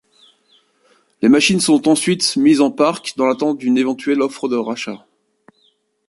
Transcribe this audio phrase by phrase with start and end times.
[1.21, 5.05] Les machines sont ensuite mises en parc dans l'attente d'une éventuelle offre de rachat.